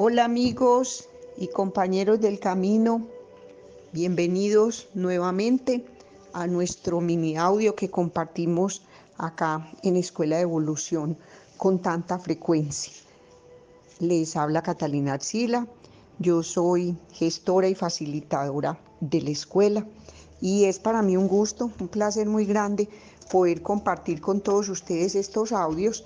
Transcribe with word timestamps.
Hola 0.00 0.26
amigos 0.26 1.08
y 1.38 1.48
compañeros 1.48 2.20
del 2.20 2.38
camino, 2.38 3.08
bienvenidos 3.90 4.86
nuevamente 4.94 5.84
a 6.32 6.46
nuestro 6.46 7.00
mini 7.00 7.36
audio 7.36 7.74
que 7.74 7.90
compartimos 7.90 8.82
acá 9.16 9.68
en 9.82 9.96
Escuela 9.96 10.36
de 10.36 10.42
Evolución 10.42 11.18
con 11.56 11.80
tanta 11.80 12.20
frecuencia. 12.20 12.92
Les 13.98 14.36
habla 14.36 14.62
Catalina 14.62 15.14
Arcila, 15.14 15.66
yo 16.20 16.44
soy 16.44 16.96
gestora 17.14 17.66
y 17.66 17.74
facilitadora 17.74 18.78
de 19.00 19.20
la 19.20 19.30
escuela 19.30 19.84
y 20.40 20.66
es 20.66 20.78
para 20.78 21.02
mí 21.02 21.16
un 21.16 21.26
gusto, 21.26 21.72
un 21.80 21.88
placer 21.88 22.28
muy 22.28 22.44
grande 22.44 22.88
poder 23.32 23.62
compartir 23.62 24.20
con 24.20 24.42
todos 24.42 24.68
ustedes 24.68 25.16
estos 25.16 25.50
audios 25.50 26.04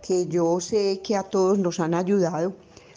que 0.00 0.28
yo 0.28 0.60
sé 0.60 1.00
que 1.02 1.16
a 1.16 1.24
todos 1.24 1.58
nos 1.58 1.80
han 1.80 1.94
ayudado 1.94 2.54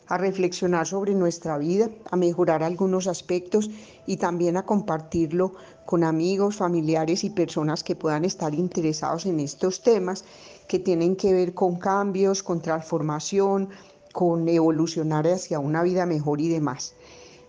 a 0.08 0.18
reflexionar 0.18 0.86
sobre 0.86 1.16
nuestra 1.16 1.58
vida, 1.58 1.90
a 2.12 2.16
mejorar 2.16 2.64
algunos 2.64 3.08
aspectos 3.08 3.70
y 4.06 4.18
también 4.18 4.58
a 4.58 4.66
compartirlo 4.66 5.54
con 5.86 6.04
amigos, 6.04 6.56
familiares 6.56 7.24
y 7.24 7.30
personas 7.30 7.84
que 7.84 7.96
puedan 7.96 8.26
estar 8.26 8.54
interesados 8.54 9.26
en 9.26 9.40
estos 9.40 9.82
temas 9.82 10.26
que 10.68 10.80
tienen 10.80 11.16
que 11.16 11.34
ver 11.34 11.54
con 11.54 11.78
cambios, 11.78 12.44
con 12.44 12.62
transformación, 12.62 13.70
con 14.14 14.48
evolucionar 14.48 15.28
hacia 15.28 15.60
una 15.60 15.84
vida 15.84 16.06
mejor 16.06 16.42
y 16.42 16.50
demás. 16.50 16.94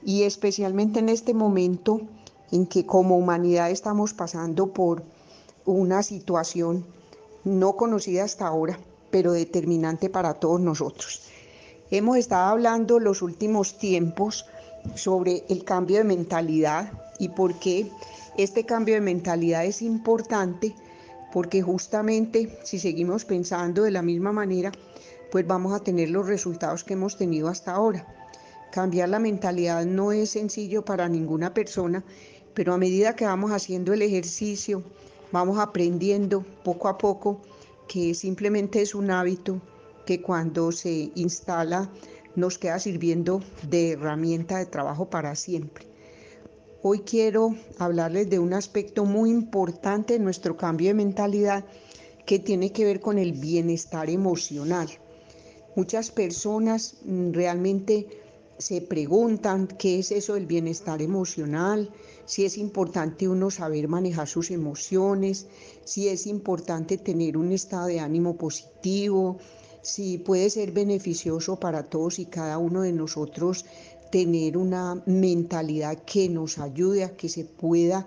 Y 0.05 0.23
especialmente 0.23 1.01
en 1.01 1.09
este 1.09 1.35
momento 1.35 2.01
en 2.53 2.67
que 2.67 2.87
como 2.87 3.17
humanidad 3.17 3.71
estamos 3.71 4.15
pasando 4.15 4.73
por 4.73 5.03
una 5.65 6.03
situación 6.03 6.87
no 7.45 7.77
conocida 7.77 8.25
hasta 8.25 8.47
ahora, 8.47 8.79
pero 9.11 9.33
determinante 9.33 10.11
para 10.11 10.35
todos 10.35 10.61
nosotros. 10.61 11.23
Hemos 11.89 12.17
estado 12.17 12.47
hablando 12.49 12.99
los 12.99 13.23
últimos 13.23 13.79
tiempos 13.79 14.45
sobre 14.97 15.45
el 15.49 15.63
cambio 15.63 15.99
de 15.99 16.05
mentalidad 16.05 16.93
y 17.21 17.29
por 17.29 17.61
qué 17.61 17.89
este 18.37 18.67
cambio 18.67 18.97
de 18.97 19.01
mentalidad 19.01 19.65
es 19.65 19.83
importante, 19.83 20.75
porque 21.33 21.63
justamente 21.63 22.59
si 22.65 22.81
seguimos 22.81 23.25
pensando 23.25 23.85
de 23.85 23.93
la 23.93 24.03
misma 24.03 24.33
manera, 24.33 24.73
pues 25.31 25.47
vamos 25.47 25.73
a 25.75 25.79
tener 25.79 26.11
los 26.11 26.27
resultados 26.27 26.83
que 26.83 26.95
hemos 26.95 27.17
tenido 27.17 27.47
hasta 27.47 27.73
ahora. 27.73 28.05
Cambiar 28.73 29.09
la 29.09 29.21
mentalidad 29.21 29.85
no 29.87 30.11
es 30.11 30.31
sencillo 30.31 30.85
para 30.85 31.09
ninguna 31.09 31.55
persona, 31.55 32.03
pero 32.53 32.75
a 32.75 32.79
medida 32.79 33.15
que 33.15 33.27
vamos 33.27 33.53
haciendo 33.53 33.93
el 33.93 34.03
ejercicio, 34.03 34.83
vamos 35.31 35.61
aprendiendo 35.61 36.45
poco 36.65 36.89
a 36.89 36.99
poco 36.99 37.41
que 37.87 38.13
simplemente 38.15 38.83
es 38.83 38.97
un 38.97 39.13
hábito 39.13 39.61
que 40.07 40.23
cuando 40.23 40.73
se 40.73 41.11
instala 41.17 41.91
nos 42.37 42.59
queda 42.59 42.79
sirviendo 42.79 43.43
de 43.69 43.93
herramienta 43.93 44.59
de 44.59 44.67
trabajo 44.67 45.11
para 45.11 45.35
siempre. 45.35 45.87
Hoy 46.83 47.01
quiero 47.01 47.55
hablarles 47.79 48.31
de 48.31 48.39
un 48.39 48.53
aspecto 48.55 49.05
muy 49.05 49.31
importante 49.31 50.15
de 50.15 50.21
nuestro 50.21 50.57
cambio 50.57 50.89
de 50.89 50.95
mentalidad 50.95 51.65
que 52.25 52.39
tiene 52.39 52.73
que 52.73 52.85
ver 52.85 53.01
con 53.01 53.19
el 53.19 53.33
bienestar 53.33 54.09
emocional. 54.09 54.89
Muchas 55.75 56.11
personas 56.11 56.99
mm, 57.05 57.33
realmente 57.33 58.07
se 58.59 58.81
preguntan 58.81 59.67
qué 59.67 59.99
es 59.99 60.13
eso 60.13 60.35
del 60.35 60.47
bienestar 60.47 61.03
emocional, 61.03 61.91
si 62.25 62.45
es 62.45 62.57
importante 62.57 63.29
uno 63.29 63.51
saber 63.51 63.89
manejar 63.89 64.29
sus 64.29 64.51
emociones, 64.51 65.47
si 65.85 66.09
es 66.09 66.27
importante 66.27 66.97
tener 66.97 67.37
un 67.37 67.53
estado 67.53 67.87
de 67.87 68.01
ánimo 68.01 68.37
positivo, 68.37 69.39
si 69.87 70.19
puede 70.19 70.51
ser 70.51 70.73
beneficioso 70.73 71.61
para 71.61 71.85
todos 71.85 72.19
y 72.19 72.27
cada 72.27 72.59
uno 72.59 72.83
de 72.83 72.93
nosotros 72.93 73.65
tener 74.11 74.59
una 74.59 75.01
mentalidad 75.07 76.03
que 76.05 76.29
nos 76.29 76.59
ayude 76.59 77.05
a 77.05 77.17
que 77.17 77.29
se 77.29 77.45
pueda 77.45 78.05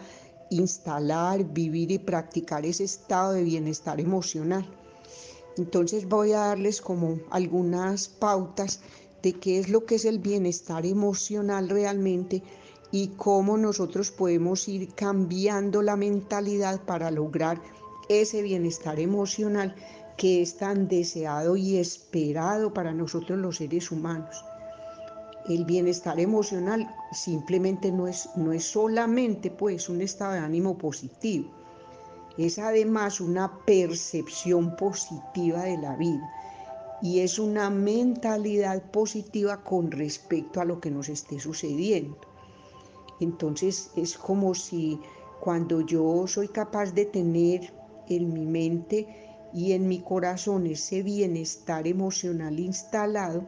instalar, 0.50 1.46
vivir 1.46 1.92
y 1.92 1.98
practicar 1.98 2.66
ese 2.66 2.84
estado 2.84 3.32
de 3.32 3.44
bienestar 3.44 4.02
emocional. 4.02 4.70
Entonces 5.58 6.06
voy 6.06 6.34
a 6.34 6.40
darles 6.40 6.82
como 6.82 7.20
algunas 7.30 8.10
pautas 8.10 8.82
de 9.24 9.34
qué 9.34 9.60
es 9.60 9.70
lo 9.70 9.86
que 9.86 9.96
es 9.96 10.04
el 10.04 10.20
bienestar 10.20 10.86
emocional 10.86 11.70
realmente 11.70 12.44
y 12.92 13.10
cómo 13.16 13.58
nosotros 13.58 14.12
podemos 14.12 14.68
ir 14.68 14.94
cambiando 14.96 15.82
la 15.82 15.96
mentalidad 15.96 16.82
para 16.84 17.10
lograr 17.10 17.62
ese 18.10 18.42
bienestar 18.42 19.00
emocional 19.00 19.76
que 20.20 20.42
es 20.42 20.58
tan 20.58 20.90
deseado 20.90 21.56
y 21.56 21.78
esperado 21.78 22.74
para 22.74 22.92
nosotros 22.92 23.40
los 23.40 23.56
seres 23.56 23.90
humanos. 23.90 24.44
El 25.48 25.64
bienestar 25.64 26.20
emocional 26.20 26.94
simplemente 27.14 27.90
no 27.90 28.06
es, 28.06 28.30
no 28.36 28.52
es 28.52 28.66
solamente 28.66 29.50
pues 29.50 29.88
un 29.88 30.02
estado 30.02 30.34
de 30.34 30.40
ánimo 30.40 30.78
positivo, 30.78 31.50
es 32.38 32.60
además 32.60 33.22
una 33.22 33.60
percepción 33.66 34.76
positiva 34.76 35.64
de 35.64 35.78
la 35.78 35.96
vida 35.96 36.30
y 37.02 37.22
es 37.22 37.40
una 37.40 37.70
mentalidad 37.70 38.92
positiva 38.92 39.64
con 39.64 39.90
respecto 39.90 40.60
a 40.60 40.66
lo 40.66 40.82
que 40.82 40.92
nos 40.92 41.08
esté 41.08 41.40
sucediendo. 41.40 42.18
Entonces 43.22 43.92
es 43.96 44.18
como 44.18 44.54
si 44.54 45.00
cuando 45.40 45.80
yo 45.80 46.28
soy 46.28 46.50
capaz 46.50 46.92
de 46.92 47.06
tener 47.06 47.74
en 48.10 48.34
mi 48.34 48.46
mente 48.46 49.29
y 49.54 49.74
en 49.74 49.88
mi 49.88 50.00
corazón 50.00 50.68
ese 50.68 51.04
bienestar 51.04 51.88
emocional 51.88 52.60
instalado, 52.60 53.48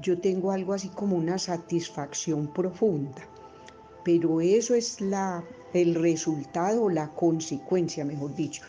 yo 0.00 0.20
tengo 0.20 0.50
algo 0.50 0.72
así 0.72 0.88
como 0.88 1.16
una 1.16 1.38
satisfacción 1.38 2.52
profunda. 2.52 3.22
Pero 4.04 4.40
eso 4.40 4.74
es 4.74 5.00
la, 5.00 5.44
el 5.74 5.94
resultado 5.94 6.84
o 6.84 6.90
la 6.90 7.08
consecuencia, 7.08 8.04
mejor 8.04 8.34
dicho, 8.34 8.62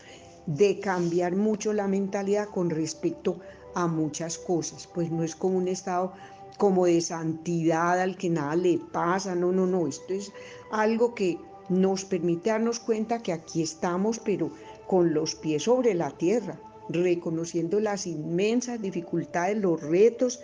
de 0.46 0.80
cambiar 0.80 1.36
mucho 1.36 1.74
la 1.74 1.88
mentalidad 1.88 2.50
con 2.50 2.70
respecto 2.70 3.40
a 3.74 3.88
muchas 3.88 4.38
cosas, 4.38 4.88
pues 4.88 5.10
no 5.12 5.24
es 5.24 5.36
como 5.36 5.58
un 5.58 5.68
estado 5.68 6.14
como 6.58 6.86
de 6.86 7.00
santidad 7.02 8.00
al 8.00 8.18
que 8.18 8.30
nada 8.30 8.56
le 8.56 8.78
pasa, 8.78 9.34
no, 9.34 9.52
no, 9.52 9.66
no, 9.66 9.88
esto 9.88 10.14
es 10.14 10.32
algo 10.72 11.16
que 11.16 11.40
nos 11.70 12.04
permite 12.04 12.50
darnos 12.50 12.80
cuenta 12.80 13.24
que 13.24 13.32
aquí 13.32 13.62
estamos, 13.62 14.20
pero 14.20 14.52
con 14.92 15.14
los 15.14 15.34
pies 15.36 15.64
sobre 15.64 15.94
la 15.94 16.12
tierra, 16.12 16.60
reconociendo 16.90 17.80
las 17.80 18.06
inmensas 18.06 18.82
dificultades, 18.82 19.58
los 19.58 19.82
retos 19.82 20.42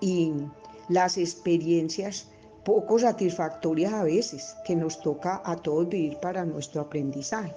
y 0.00 0.34
las 0.90 1.16
experiencias 1.16 2.28
poco 2.64 2.98
satisfactorias 2.98 3.94
a 3.94 4.04
veces 4.04 4.54
que 4.66 4.76
nos 4.76 5.00
toca 5.00 5.40
a 5.44 5.56
todos 5.56 5.88
vivir 5.88 6.18
para 6.18 6.44
nuestro 6.44 6.82
aprendizaje. 6.82 7.54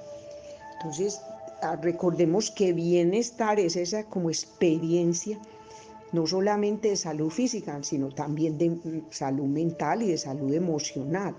Entonces, 0.78 1.20
Ah, 1.64 1.78
recordemos 1.78 2.52
que 2.52 2.74
bienestar 2.74 3.58
es 3.58 3.78
esa 3.78 4.04
como 4.04 4.30
experiencia 4.30 5.40
no 6.12 6.28
solamente 6.28 6.90
de 6.90 6.98
salud 6.98 7.30
física, 7.30 7.82
sino 7.84 8.10
también 8.10 8.58
de 8.58 8.72
mm, 8.72 9.06
salud 9.10 9.46
mental 9.46 10.04
y 10.04 10.10
de 10.10 10.18
salud 10.18 10.54
emocional. 10.54 11.34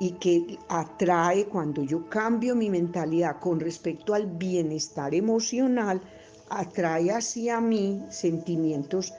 Y 0.00 0.12
que 0.12 0.58
atrae 0.68 1.44
cuando 1.44 1.84
yo 1.84 2.08
cambio 2.08 2.56
mi 2.56 2.70
mentalidad 2.70 3.38
con 3.38 3.60
respecto 3.60 4.14
al 4.14 4.26
bienestar 4.26 5.14
emocional, 5.14 6.00
atrae 6.48 7.12
hacia 7.12 7.60
mí 7.60 8.02
sentimientos 8.08 9.12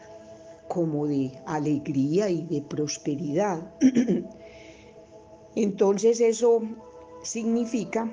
como 0.67 1.07
de 1.07 1.31
alegría 1.45 2.29
y 2.29 2.43
de 2.43 2.61
prosperidad. 2.61 3.61
Entonces 5.55 6.19
eso 6.19 6.61
significa 7.23 8.09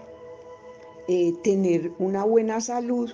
eh, 1.06 1.32
tener 1.42 1.92
una 1.98 2.24
buena 2.24 2.60
salud 2.60 3.10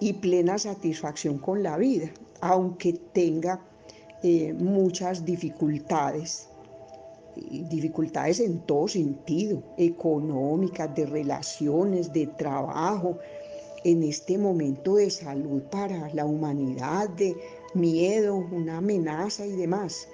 y 0.00 0.12
plena 0.14 0.58
satisfacción 0.58 1.38
con 1.38 1.62
la 1.62 1.76
vida, 1.76 2.10
aunque 2.40 2.92
tenga 2.92 3.60
eh, 4.22 4.52
muchas 4.52 5.24
dificultades, 5.24 6.48
dificultades 7.36 8.40
en 8.40 8.60
todo 8.60 8.88
sentido, 8.88 9.62
económicas, 9.76 10.94
de 10.94 11.06
relaciones, 11.06 12.12
de 12.12 12.26
trabajo, 12.26 13.18
en 13.84 14.02
este 14.02 14.36
momento 14.38 14.96
de 14.96 15.10
salud 15.10 15.62
para 15.70 16.12
la 16.12 16.24
humanidad, 16.24 17.08
de 17.10 17.36
miedo, 17.74 18.36
una 18.36 18.78
amenaza 18.78 19.46
y 19.46 19.52
demás. 19.52 20.08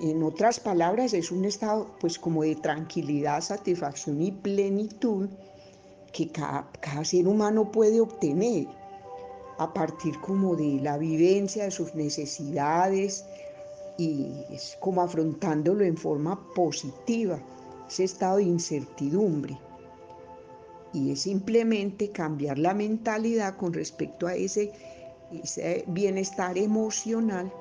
En 0.00 0.22
otras 0.22 0.60
palabras, 0.60 1.14
es 1.14 1.30
un 1.30 1.44
estado 1.44 1.86
pues 1.98 2.18
como 2.18 2.42
de 2.42 2.56
tranquilidad, 2.56 3.40
satisfacción 3.40 4.20
y 4.22 4.32
plenitud 4.32 5.28
que 6.12 6.28
cada, 6.28 6.70
ser 7.04 7.26
humano 7.26 7.70
puede 7.70 8.00
obtener 8.00 8.68
a 9.58 9.72
partir 9.72 10.18
como 10.20 10.56
de 10.56 10.80
la 10.82 10.98
vivencia 10.98 11.64
de 11.64 11.70
sus 11.70 11.94
necesidades 11.94 13.24
y 13.98 14.44
es 14.50 14.76
como 14.80 15.02
afrontándolo 15.02 15.84
en 15.84 15.96
forma 15.96 16.52
positiva, 16.54 17.40
ese 17.88 18.04
estado 18.04 18.36
de 18.36 18.44
incertidumbre. 18.44 19.58
Y 20.92 21.12
es 21.12 21.20
simplemente 21.20 22.10
cambiar 22.10 22.58
la 22.58 22.74
mentalidad 22.74 23.56
con 23.56 23.72
respecto 23.72 24.26
a 24.26 24.34
ese, 24.34 24.72
bienestar 25.88 26.56
emocional 26.56 27.52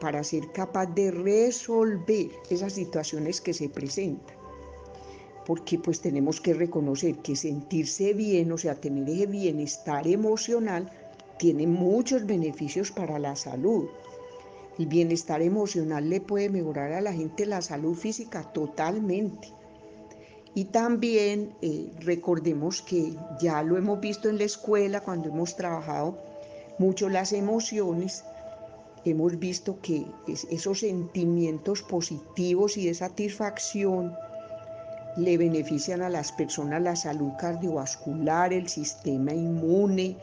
para 0.00 0.24
ser 0.24 0.50
capaz 0.52 0.86
de 0.86 1.10
resolver 1.10 2.28
esas 2.50 2.72
situaciones 2.72 3.40
que 3.40 3.54
se 3.54 3.68
presentan. 3.68 4.36
Porque 5.46 5.78
pues 5.78 6.00
tenemos 6.00 6.40
que 6.40 6.54
reconocer 6.54 7.16
que 7.18 7.36
sentirse 7.36 8.12
bien, 8.12 8.50
o 8.50 8.58
sea, 8.58 8.74
tener 8.74 9.08
ese 9.08 9.26
bienestar 9.26 10.06
emocional, 10.08 10.90
tiene 11.38 11.66
muchos 11.66 12.26
beneficios 12.26 12.90
para 12.90 13.18
la 13.18 13.36
salud. 13.36 13.88
El 14.78 14.86
bienestar 14.86 15.40
emocional 15.42 16.10
le 16.10 16.20
puede 16.20 16.50
mejorar 16.50 16.92
a 16.92 17.00
la 17.00 17.12
gente 17.12 17.46
la 17.46 17.62
salud 17.62 17.94
física 17.94 18.42
totalmente. 18.52 19.48
Y 20.54 20.66
también 20.66 21.54
eh, 21.60 21.90
recordemos 22.00 22.82
que 22.82 23.14
ya 23.40 23.62
lo 23.62 23.76
hemos 23.76 24.00
visto 24.00 24.28
en 24.28 24.38
la 24.38 24.44
escuela 24.44 25.00
cuando 25.00 25.28
hemos 25.28 25.56
trabajado 25.56 26.18
mucho 26.78 27.08
las 27.08 27.32
emociones, 27.32 28.24
hemos 29.04 29.38
visto 29.38 29.80
que 29.80 30.06
esos 30.26 30.80
sentimientos 30.80 31.82
positivos 31.82 32.76
y 32.76 32.86
de 32.86 32.94
satisfacción 32.94 34.14
le 35.16 35.38
benefician 35.38 36.02
a 36.02 36.10
las 36.10 36.32
personas 36.32 36.82
la 36.82 36.96
salud 36.96 37.32
cardiovascular, 37.38 38.52
el 38.52 38.68
sistema 38.68 39.32
inmune, 39.32 40.16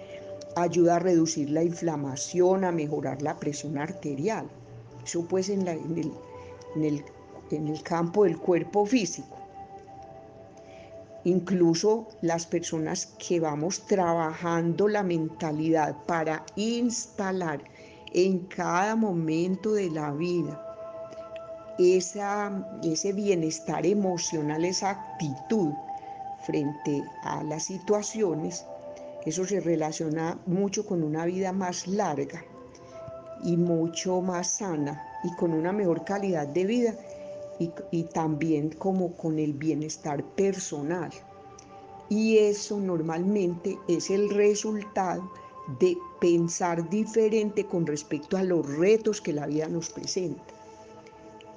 ayuda 0.56 0.96
a 0.96 1.00
reducir 1.00 1.50
la 1.50 1.64
inflamación, 1.64 2.64
a 2.64 2.72
mejorar 2.72 3.22
la 3.22 3.38
presión 3.38 3.78
arterial. 3.78 4.48
Eso 5.04 5.26
pues 5.28 5.50
en, 5.50 5.68
en 5.68 7.68
el 7.68 7.84
campo 7.84 8.24
del 8.24 8.38
cuerpo 8.38 8.86
físico. 8.86 9.38
Incluso 11.26 12.08
las 12.22 12.46
personas 12.46 13.08
que 13.18 13.40
vamos 13.40 13.86
trabajando 13.88 14.88
la 14.88 15.04
mentalidad 15.04 15.96
para 16.06 16.46
instalar 16.56 17.64
en 18.14 18.40
cada 18.40 18.96
momento 18.96 19.74
de 19.74 19.90
la 19.90 20.12
vida 20.12 20.74
esa, 21.78 22.52
ese 22.84 23.14
bienestar 23.14 23.86
emocional, 23.86 24.66
esa 24.66 24.92
actitud 24.92 25.72
frente 26.46 27.04
a 27.24 27.44
las 27.44 27.64
situaciones, 27.64 28.66
eso 29.26 29.46
se 29.46 29.60
relaciona 29.60 30.40
mucho 30.46 30.86
con 30.86 31.04
una 31.04 31.26
vida 31.26 31.52
más 31.52 31.88
larga 31.88 32.44
y 33.44 33.58
mucho 33.58 34.22
más 34.22 34.58
sana 34.58 35.02
y 35.24 35.34
con 35.36 35.54
una 35.54 35.72
mejor 35.72 36.04
calidad 36.04 36.48
de 36.48 36.66
vida 36.66 36.96
y, 37.92 38.04
también 38.04 38.72
como 38.72 39.16
con 39.16 39.40
el 39.40 39.54
bienestar 39.54 40.24
personal. 40.36 41.12
Y 42.10 42.38
eso 42.38 42.80
normalmente 42.80 43.78
es 43.88 44.10
el 44.10 44.30
resultado 44.30 45.32
de 45.80 45.98
pensar 46.20 46.90
diferente 46.90 47.66
con 47.66 47.88
respecto 47.88 48.36
a 48.36 48.44
los 48.44 48.68
retos 48.78 49.22
que 49.22 49.34
la 49.34 49.46
vida 49.48 49.68
nos 49.70 49.90
presenta. 49.90 50.53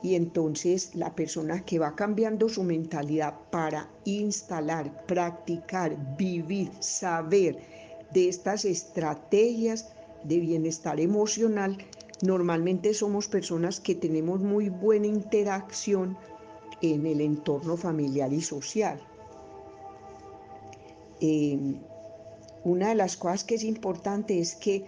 Y 0.07 0.15
entonces 0.15 0.95
la 0.95 1.17
persona 1.17 1.65
que 1.65 1.81
va 1.81 1.97
cambiando 1.97 2.49
su 2.49 2.63
mentalidad 2.63 3.35
para 3.51 3.91
instalar, 4.05 5.05
practicar, 5.07 5.97
vivir, 6.17 6.71
saber 6.79 7.59
de 8.13 8.29
estas 8.29 8.65
estrategias 8.65 9.89
de 10.23 10.39
bienestar 10.39 11.01
emocional, 11.01 11.77
Normalmente 12.23 12.95
somos 12.95 13.29
personas 13.29 13.79
que 13.79 13.95
tenemos 13.95 14.41
muy 14.41 14.71
buena 14.71 15.07
interacción 15.07 16.17
en 16.81 17.07
el 17.07 17.21
entorno 17.21 17.77
familiar 17.77 18.33
y 18.33 18.41
social. 18.41 18.99
Em, 21.21 21.79
una 22.65 22.89
de 22.89 22.95
las 22.95 23.19
cosas 23.19 23.45
que 23.45 23.57
es 23.57 23.65
importante 23.65 24.39
es 24.39 24.55
que 24.55 24.87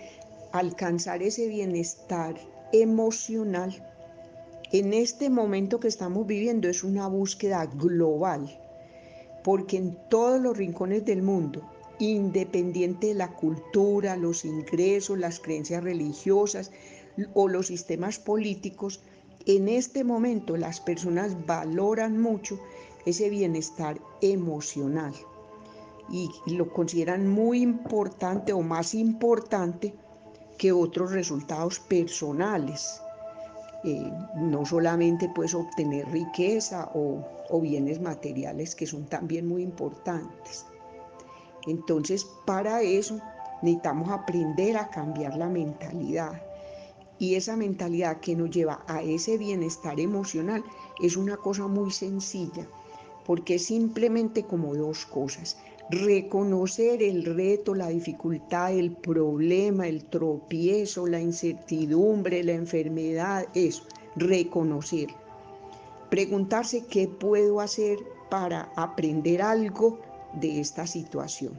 alcanzar 0.52 1.22
ese 1.22 1.48
bienestar 1.48 2.34
emocional 2.72 3.87
en 4.72 4.92
este 4.92 5.30
momento 5.30 5.80
que 5.80 5.88
estamos 5.88 6.26
viviendo 6.26 6.68
es 6.68 6.84
una 6.84 7.06
búsqueda 7.08 7.64
global, 7.66 8.60
porque 9.42 9.78
en 9.78 9.96
todos 10.10 10.40
los 10.40 10.56
rincones 10.56 11.04
del 11.06 11.22
mundo, 11.22 11.62
independiente 11.98 13.08
de 13.08 13.14
la 13.14 13.34
cultura, 13.34 14.16
los 14.16 14.44
ingresos, 14.44 15.18
las 15.18 15.40
creencias 15.40 15.82
religiosas, 15.82 16.70
o 17.34 17.48
los 17.48 17.68
sistemas 17.68 18.18
políticos, 18.18 19.00
en 19.46 19.68
este 19.68 20.04
momento 20.04 20.56
las 20.56 20.80
personas 20.80 21.46
valoran 21.46 22.20
mucho 22.20 22.60
ese 23.06 23.30
bienestar 23.30 23.98
emocional 24.20 25.14
y 26.10 26.28
lo 26.46 26.70
consideran 26.72 27.26
muy 27.26 27.62
importante 27.62 28.52
o 28.52 28.60
más 28.60 28.94
importante 28.94 29.94
que 30.58 30.72
otros 30.72 31.12
resultados 31.12 31.80
personales. 31.80 33.00
Eh, 33.84 34.10
no 34.34 34.66
solamente 34.66 35.28
pues 35.28 35.54
obtener 35.54 36.08
riqueza 36.10 36.90
o, 36.94 37.24
o 37.48 37.60
bienes 37.60 38.00
materiales 38.00 38.74
que 38.74 38.86
son 38.86 39.06
también 39.06 39.46
muy 39.46 39.62
importantes. 39.62 40.66
Entonces, 41.66 42.26
para 42.44 42.82
eso 42.82 43.20
necesitamos 43.62 44.10
aprender 44.10 44.76
a 44.76 44.88
cambiar 44.88 45.36
la 45.36 45.48
mentalidad 45.48 46.42
y 47.18 47.34
esa 47.34 47.56
mentalidad 47.56 48.20
que 48.20 48.36
nos 48.36 48.50
lleva 48.50 48.84
a 48.86 49.02
ese 49.02 49.38
bienestar 49.38 49.98
emocional 49.98 50.64
es 51.00 51.16
una 51.16 51.36
cosa 51.36 51.66
muy 51.66 51.90
sencilla, 51.90 52.66
porque 53.26 53.56
es 53.56 53.66
simplemente 53.66 54.44
como 54.44 54.74
dos 54.74 55.04
cosas. 55.04 55.56
Reconocer 55.90 57.02
el 57.02 57.24
reto, 57.24 57.74
la 57.74 57.88
dificultad, 57.88 58.74
el 58.74 58.92
problema, 58.92 59.88
el 59.88 60.04
tropiezo, 60.04 61.06
la 61.06 61.18
incertidumbre, 61.18 62.44
la 62.44 62.52
enfermedad, 62.52 63.46
eso, 63.54 63.84
reconocer. 64.14 65.08
Preguntarse 66.10 66.84
qué 66.84 67.08
puedo 67.08 67.60
hacer 67.60 67.98
para 68.28 68.70
aprender 68.76 69.40
algo 69.40 69.98
de 70.34 70.60
esta 70.60 70.86
situación. 70.86 71.58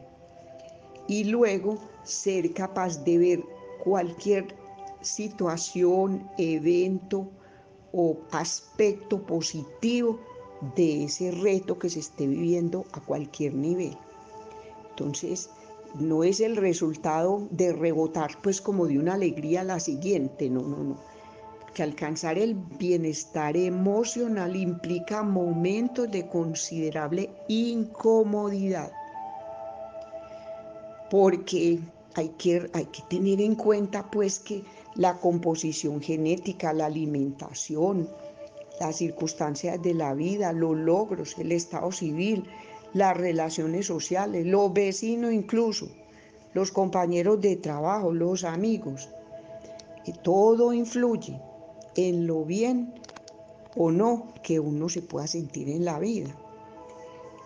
Y 1.08 1.24
luego 1.24 1.80
ser 2.04 2.54
capaz 2.54 3.04
de 3.04 3.18
ver 3.18 3.44
cualquier 3.84 4.56
situación, 5.02 6.30
evento 6.38 7.28
o 7.94 8.16
aspecto 8.32 9.26
positivo 9.26 10.20
de 10.76 11.06
ese 11.06 11.32
reto 11.32 11.80
que 11.80 11.90
se 11.90 12.02
esté 12.02 12.28
viviendo 12.28 12.86
a 12.92 13.00
cualquier 13.00 13.56
nivel. 13.56 13.98
Entonces, 15.00 15.50
no 15.98 16.26
es 16.26 16.42
el 16.42 16.58
resultado 16.58 17.48
de 17.52 17.72
rebotar 17.72 18.32
pues 18.44 18.60
como 18.60 18.86
de 18.86 19.00
una 19.00 19.14
alegría 19.14 19.62
a 19.62 19.64
la 19.64 19.80
siguiente, 19.80 20.50
no, 20.50 20.62
no, 20.62 20.84
no. 20.84 20.98
Que 21.74 21.84
alcanzar 21.84 22.38
el 22.38 22.56
bienestar 22.56 23.56
emocional 23.56 24.58
implica 24.58 25.24
momentos 25.24 26.12
de 26.12 26.28
considerable 26.28 27.30
incomodidad. 27.48 28.92
Porque 31.10 31.80
hay 32.16 32.30
que, 32.38 32.70
hay 32.74 32.86
que 32.86 33.02
tener 33.10 33.40
en 33.40 33.56
cuenta 33.56 34.12
pues 34.12 34.40
que 34.40 34.64
la 34.96 35.18
composición 35.18 36.02
genética, 36.02 36.74
la 36.74 36.88
alimentación, 36.88 38.10
las 38.82 38.98
circunstancias 38.98 39.82
de 39.82 39.94
la 39.94 40.14
vida, 40.14 40.52
los 40.52 40.76
logros, 40.76 41.38
el 41.38 41.54
estado 41.54 41.92
civil, 41.94 42.44
las 42.94 43.16
relaciones 43.16 43.86
sociales, 43.88 44.46
los 44.46 44.74
vecinos 44.74 45.34
incluso, 45.34 45.90
los 46.54 46.72
compañeros 46.72 47.40
de 47.42 47.56
trabajo, 47.56 48.12
los 48.12 48.44
amigos. 48.44 49.10
Y 50.06 50.14
todo 50.14 50.74
influye 50.74 51.40
en 51.96 52.26
lo 52.26 52.46
bien 52.46 52.94
o 53.76 53.92
no 53.92 54.34
que 54.44 54.60
uno 54.60 54.90
se 54.90 55.02
pueda 55.02 55.28
sentir 55.28 55.70
en 55.70 55.86
la 55.86 56.00
vida. 56.00 56.36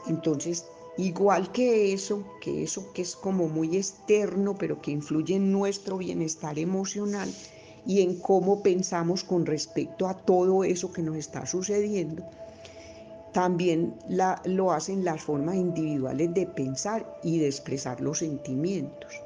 Entonces, 0.08 0.66
igual 0.98 1.52
que 1.52 1.94
eso, 1.94 2.24
que 2.42 2.64
eso 2.64 2.92
que 2.94 3.02
es 3.02 3.16
como 3.16 3.48
muy 3.48 3.76
externo, 3.76 4.56
pero 4.58 4.82
que 4.82 4.92
influye 4.92 5.36
en 5.36 5.52
nuestro 5.52 5.98
bienestar 5.98 6.60
emocional 6.60 7.30
y 7.86 8.02
en 8.02 8.20
cómo 8.20 8.64
pensamos 8.64 9.24
con 9.24 9.46
respecto 9.46 10.08
a 10.08 10.14
todo 10.14 10.64
eso 10.64 10.94
que 10.94 11.02
nos 11.02 11.18
está 11.18 11.46
sucediendo, 11.46 12.24
también 13.34 13.96
lo 14.46 14.72
hacen 14.72 15.04
las 15.04 15.22
formas 15.22 15.56
individuales 15.56 16.34
de 16.34 16.46
pensar 16.46 17.20
y 17.24 17.40
de 17.40 17.48
expresar 17.48 18.00
los 18.00 18.20
sentimientos. 18.20 19.22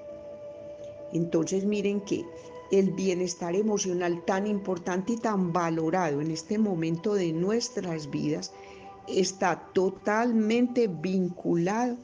Entonces 1.14 1.66
miren 1.66 2.02
que 2.02 2.24
el 2.72 2.92
bienestar 2.92 3.56
emocional 3.56 4.24
tan 4.26 4.48
importante 4.48 5.14
y 5.14 5.18
tan 5.18 5.54
valorado 5.54 6.22
en 6.22 6.32
este 6.32 6.58
momento 6.58 7.14
de 7.14 7.32
nuestras 7.32 8.10
vidas 8.10 8.52
está 9.08 9.70
totalmente 9.74 10.88
vinculado 10.88 11.98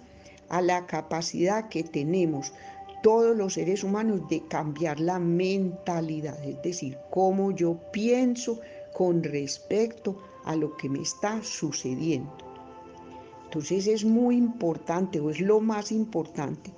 a 0.50 0.62
la 0.62 0.86
capacidad 0.86 1.68
que 1.68 1.84
tenemos 1.84 2.54
todos 3.02 3.36
los 3.36 3.56
seres 3.56 3.84
humanos 3.84 4.22
de 4.30 4.42
cambiar 4.48 5.00
la 5.00 5.20
mentalidad, 5.20 6.42
es 6.46 6.62
decir, 6.62 6.98
cómo 7.10 7.52
yo 7.52 7.78
pienso 7.92 8.60
con 8.94 9.24
respecto 9.24 10.18
a 10.46 10.56
lo 10.56 10.76
que 10.78 10.90
me 10.90 11.02
está 11.02 11.42
sucediendo. 11.44 12.32
Entonces 13.46 13.88
es 13.88 14.04
muy 14.04 14.38
importante 14.38 15.20
o 15.20 15.30
es 15.30 15.40
lo 15.40 15.60
más 15.60 15.92
importante 15.92 16.72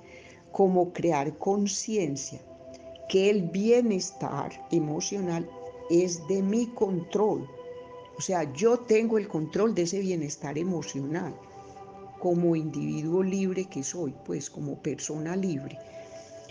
como 0.52 0.92
crear 0.92 1.38
conciencia 1.38 2.40
que 3.08 3.30
el 3.30 3.42
bienestar 3.42 4.50
emocional 4.70 5.48
es 5.90 6.26
de 6.28 6.42
mi 6.42 6.66
control. 6.66 7.48
O 8.18 8.20
sea, 8.20 8.50
yo 8.52 8.78
tengo 8.78 9.18
el 9.18 9.28
control 9.28 9.74
de 9.74 9.82
ese 9.82 10.00
bienestar 10.00 10.58
emocional 10.58 11.34
como 12.18 12.56
individuo 12.56 13.22
libre 13.22 13.66
que 13.66 13.82
soy, 13.82 14.14
pues 14.24 14.50
como 14.50 14.76
persona 14.76 15.36
libre. 15.36 15.78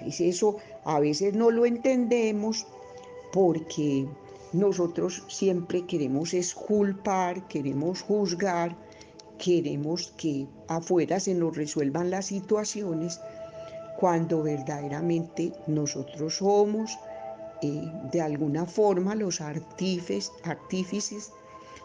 Es 0.06 0.22
eso 0.22 0.58
a 0.84 1.00
veces 1.00 1.34
no 1.34 1.52
lo 1.52 1.66
entendemos 1.66 2.66
porque 3.34 4.08
nosotros 4.54 5.24
siempre 5.28 5.86
queremos 5.86 6.34
esculpar, 6.34 7.48
queremos 7.48 8.02
juzgar, 8.02 8.76
queremos 9.38 10.14
que 10.18 10.48
afuera 10.68 11.20
se 11.20 11.34
nos 11.34 11.56
resuelvan 11.56 12.10
las 12.10 12.28
situaciones 12.28 13.20
cuando 14.00 14.44
verdaderamente 14.44 15.54
nosotros 15.68 16.38
somos 16.38 16.98
eh, 17.62 17.90
de 18.12 18.22
alguna 18.22 18.66
forma 18.66 19.16
los 19.16 19.42
artífices 19.42 20.32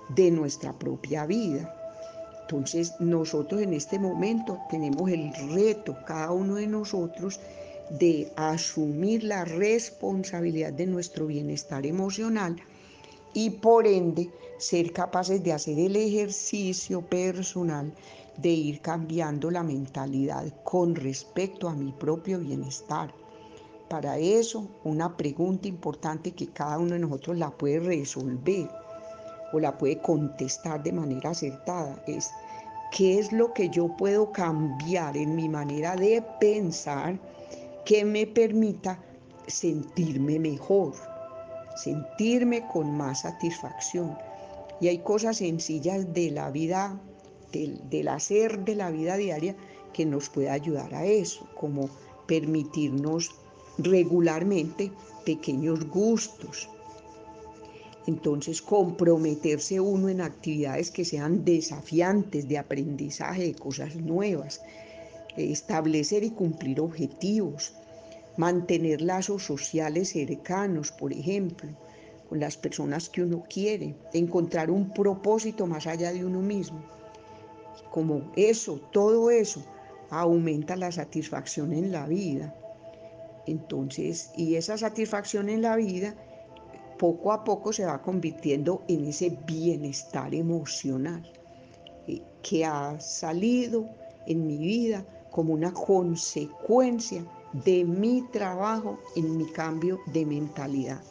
de 0.08 0.30
nuestra 0.30 0.72
propia 0.72 1.26
vida. 1.26 1.74
Entonces 2.42 2.94
nosotros 2.98 3.62
en 3.62 3.74
este 3.74 3.98
momento 3.98 4.58
tenemos 4.68 5.08
el 5.10 5.32
reto, 5.54 5.96
cada 6.04 6.32
uno 6.32 6.56
de 6.56 6.66
nosotros, 6.66 7.38
de 7.90 8.32
asumir 8.36 9.24
la 9.24 9.44
responsabilidad 9.44 10.72
de 10.72 10.86
nuestro 10.86 11.26
bienestar 11.26 11.84
emocional 11.86 12.56
y 13.34 13.50
por 13.50 13.86
ende 13.86 14.30
ser 14.58 14.92
capaces 14.92 15.42
de 15.42 15.52
hacer 15.52 15.78
el 15.78 15.96
ejercicio 15.96 17.02
personal 17.02 17.92
de 18.36 18.50
ir 18.50 18.80
cambiando 18.80 19.50
la 19.50 19.62
mentalidad 19.62 20.44
con 20.64 20.94
respecto 20.94 21.68
a 21.68 21.74
mi 21.74 21.92
propio 21.92 22.38
bienestar. 22.38 23.12
Para 23.88 24.18
eso, 24.18 24.68
una 24.84 25.16
pregunta 25.16 25.66
importante 25.66 26.32
que 26.32 26.48
cada 26.48 26.78
uno 26.78 26.92
de 26.92 27.00
nosotros 27.00 27.36
la 27.36 27.50
puede 27.50 27.80
resolver 27.80 28.68
o 29.52 29.58
la 29.58 29.76
puede 29.76 30.00
contestar 30.00 30.82
de 30.82 30.92
manera 30.92 31.30
acertada 31.30 32.02
es, 32.06 32.30
¿qué 32.96 33.18
es 33.18 33.32
lo 33.32 33.52
que 33.52 33.68
yo 33.68 33.94
puedo 33.96 34.30
cambiar 34.30 35.16
en 35.16 35.34
mi 35.34 35.48
manera 35.48 35.96
de 35.96 36.22
pensar 36.38 37.18
que 37.84 38.04
me 38.04 38.26
permita 38.26 39.02
sentirme 39.46 40.38
mejor, 40.38 40.94
sentirme 41.76 42.66
con 42.72 42.96
más 42.96 43.22
satisfacción? 43.22 44.16
Y 44.80 44.88
hay 44.88 44.98
cosas 44.98 45.38
sencillas 45.38 46.12
de 46.14 46.30
la 46.30 46.50
vida, 46.50 47.00
del, 47.52 47.88
del 47.90 48.08
hacer 48.08 48.64
de 48.64 48.74
la 48.74 48.90
vida 48.90 49.16
diaria, 49.16 49.56
que 49.92 50.06
nos 50.06 50.28
puede 50.28 50.50
ayudar 50.50 50.94
a 50.94 51.04
eso, 51.04 51.48
como 51.54 51.90
permitirnos 52.26 53.30
regularmente 53.78 54.92
pequeños 55.24 55.86
gustos. 55.88 56.68
Entonces, 58.06 58.62
comprometerse 58.62 59.78
uno 59.80 60.08
en 60.08 60.20
actividades 60.20 60.90
que 60.90 61.04
sean 61.04 61.44
desafiantes 61.44 62.48
de 62.48 62.58
aprendizaje 62.58 63.42
de 63.42 63.54
cosas 63.54 63.96
nuevas, 63.96 64.62
establecer 65.36 66.24
y 66.24 66.30
cumplir 66.30 66.80
objetivos, 66.80 67.72
mantener 68.36 69.00
lazos 69.00 69.44
sociales 69.44 70.10
cercanos, 70.10 70.92
por 70.92 71.12
ejemplo, 71.12 71.70
con 72.28 72.40
las 72.40 72.56
personas 72.56 73.08
que 73.08 73.22
uno 73.22 73.44
quiere, 73.48 73.96
encontrar 74.12 74.70
un 74.70 74.90
propósito 74.92 75.66
más 75.66 75.86
allá 75.86 76.12
de 76.12 76.24
uno 76.24 76.40
mismo. 76.40 76.80
Como 77.90 78.30
eso, 78.36 78.80
todo 78.92 79.30
eso 79.30 79.64
aumenta 80.10 80.76
la 80.76 80.92
satisfacción 80.92 81.72
en 81.72 81.90
la 81.90 82.06
vida. 82.06 82.54
Entonces, 83.46 84.30
y 84.36 84.54
esa 84.54 84.78
satisfacción 84.78 85.48
en 85.48 85.62
la 85.62 85.76
vida 85.76 86.14
poco 86.98 87.32
a 87.32 87.42
poco 87.44 87.72
se 87.72 87.84
va 87.84 88.02
convirtiendo 88.02 88.82
en 88.86 89.06
ese 89.06 89.36
bienestar 89.46 90.34
emocional 90.34 91.22
eh, 92.06 92.20
que 92.42 92.64
ha 92.64 93.00
salido 93.00 93.88
en 94.26 94.46
mi 94.46 94.58
vida 94.58 95.04
como 95.30 95.54
una 95.54 95.72
consecuencia 95.72 97.24
de 97.52 97.84
mi 97.84 98.22
trabajo 98.22 98.98
en 99.16 99.36
mi 99.36 99.46
cambio 99.46 100.00
de 100.06 100.24
mentalidad. 100.26 101.02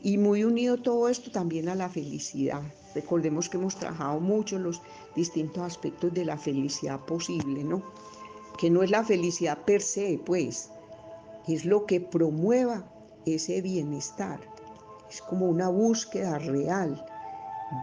Y 0.00 0.16
muy 0.16 0.44
unido 0.44 0.76
todo 0.76 1.08
esto 1.08 1.30
también 1.30 1.68
a 1.68 1.74
la 1.74 1.88
felicidad. 1.88 2.62
Recordemos 2.94 3.48
que 3.48 3.56
hemos 3.56 3.76
trabajado 3.76 4.20
mucho 4.20 4.58
los 4.58 4.80
distintos 5.14 5.62
aspectos 5.62 6.14
de 6.14 6.24
la 6.24 6.38
felicidad 6.38 7.00
posible, 7.00 7.64
¿no? 7.64 7.82
Que 8.56 8.70
no 8.70 8.82
es 8.82 8.90
la 8.90 9.04
felicidad 9.04 9.58
per 9.64 9.82
se, 9.82 10.20
pues, 10.24 10.70
es 11.46 11.64
lo 11.64 11.86
que 11.86 12.00
promueva 12.00 12.84
ese 13.26 13.60
bienestar. 13.60 14.40
Es 15.10 15.20
como 15.22 15.46
una 15.46 15.68
búsqueda 15.68 16.38
real 16.38 17.04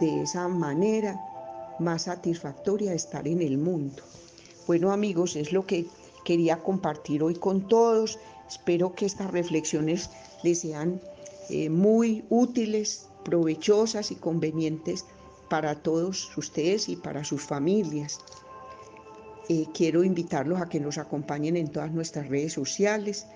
de 0.00 0.22
esa 0.22 0.48
manera 0.48 1.20
más 1.78 2.02
satisfactoria 2.02 2.90
de 2.90 2.96
estar 2.96 3.26
en 3.28 3.42
el 3.42 3.58
mundo. 3.58 4.02
Bueno 4.66 4.90
amigos, 4.92 5.36
es 5.36 5.52
lo 5.52 5.64
que 5.64 5.86
quería 6.24 6.62
compartir 6.62 7.22
hoy 7.22 7.34
con 7.36 7.68
todos. 7.68 8.18
Espero 8.48 8.94
que 8.94 9.06
estas 9.06 9.30
reflexiones 9.30 10.10
les 10.42 10.60
sean 10.60 11.00
eh, 11.50 11.70
muy 11.70 12.24
útiles, 12.30 13.08
provechosas 13.24 14.10
y 14.10 14.16
convenientes 14.16 15.04
para 15.48 15.76
todos 15.76 16.36
ustedes 16.36 16.88
y 16.88 16.96
para 16.96 17.22
sus 17.22 17.42
familias. 17.42 18.18
Eh, 19.48 19.66
quiero 19.72 20.02
invitarlos 20.02 20.60
a 20.60 20.68
que 20.68 20.80
nos 20.80 20.98
acompañen 20.98 21.56
en 21.56 21.70
todas 21.70 21.92
nuestras 21.92 22.28
redes 22.28 22.52
sociales, 22.52 23.26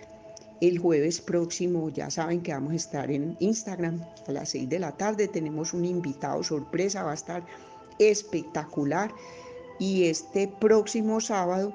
el 0.60 0.78
jueves 0.78 1.20
próximo 1.20 1.88
ya 1.88 2.10
saben 2.10 2.42
que 2.42 2.52
vamos 2.52 2.72
a 2.72 2.76
estar 2.76 3.10
en 3.10 3.37
Instagram 3.40 4.04
a 4.26 4.32
las 4.32 4.50
6 4.50 4.68
de 4.68 4.78
la 4.78 4.92
tarde. 4.92 5.26
Tenemos 5.26 5.72
un 5.72 5.87
invitado 5.87 6.42
sorpresa, 6.42 7.02
va 7.02 7.12
a 7.12 7.14
estar 7.14 7.42
espectacular. 7.99 9.10
Y 9.80 10.04
este 10.04 10.46
próximo 10.46 11.22
sábado 11.22 11.72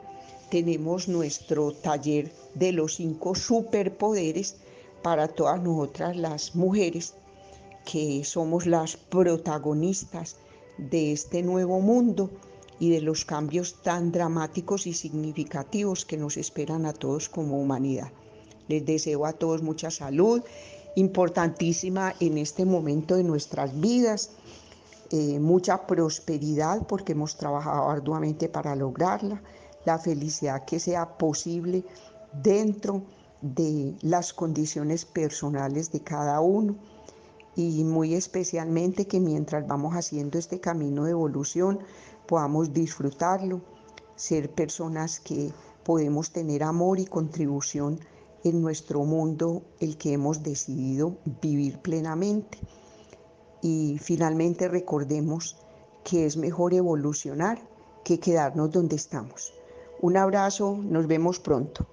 tenemos 0.51 1.07
nuestro 1.07 1.71
taller 1.73 2.31
de 2.53 2.71
los 2.71 2.97
cinco 2.97 3.33
superpoderes 3.33 4.57
para 5.01 5.27
todas 5.27 5.59
nosotras 5.61 6.15
las 6.15 6.55
mujeres 6.55 7.15
que 7.83 8.23
somos 8.23 8.67
las 8.67 8.95
protagonistas 8.95 10.35
de 10.77 11.13
este 11.13 11.41
nuevo 11.41 11.79
mundo 11.79 12.29
y 12.79 12.91
de 12.91 13.01
los 13.01 13.25
cambios 13.25 13.81
tan 13.81 14.11
dramáticos 14.11 14.85
y 14.85 14.93
significativos 14.93 16.05
que 16.05 16.17
nos 16.17 16.37
esperan 16.37 16.85
a 16.85 16.93
todos 16.93 17.27
como 17.27 17.59
humanidad. 17.59 18.11
Les 18.67 18.85
deseo 18.85 19.25
a 19.25 19.33
todos 19.33 19.63
mucha 19.63 19.89
salud, 19.89 20.43
importantísima 20.95 22.13
en 22.19 22.37
este 22.37 22.65
momento 22.65 23.15
de 23.15 23.23
nuestras 23.23 23.79
vidas, 23.79 24.29
eh, 25.11 25.39
mucha 25.39 25.85
prosperidad 25.85 26.85
porque 26.87 27.13
hemos 27.13 27.37
trabajado 27.37 27.89
arduamente 27.89 28.49
para 28.49 28.75
lograrla, 28.75 29.41
la 29.85 29.99
felicidad 29.99 30.65
que 30.65 30.79
sea 30.79 31.17
posible 31.17 31.85
dentro 32.41 33.03
de 33.41 33.95
las 34.01 34.33
condiciones 34.33 35.05
personales 35.05 35.91
de 35.91 36.01
cada 36.01 36.41
uno 36.41 36.75
y 37.55 37.83
muy 37.83 38.15
especialmente 38.15 39.07
que 39.07 39.19
mientras 39.19 39.67
vamos 39.67 39.95
haciendo 39.95 40.37
este 40.37 40.59
camino 40.59 41.05
de 41.05 41.11
evolución 41.11 41.79
podamos 42.25 42.73
disfrutarlo, 42.73 43.61
ser 44.15 44.49
personas 44.51 45.19
que 45.19 45.53
podemos 45.83 46.31
tener 46.31 46.63
amor 46.63 46.99
y 46.99 47.05
contribución 47.05 47.99
en 48.43 48.61
nuestro 48.61 49.03
mundo 49.05 49.63
el 49.79 49.97
que 49.97 50.13
hemos 50.13 50.43
decidido 50.43 51.17
vivir 51.41 51.79
plenamente. 51.79 52.57
Y 53.65 53.97
finalmente 53.97 54.67
recordemos 54.67 55.57
que 56.03 56.27
es 56.27 56.37
mejor 56.37 56.75
evolucionar 56.75 57.57
que 58.03 58.19
quedarnos 58.19 58.69
donde 58.69 58.95
estamos. 58.95 59.55
Un 60.01 60.17
abrazo, 60.17 60.77
nos 60.79 61.07
vemos 61.07 61.39
pronto. 61.39 61.87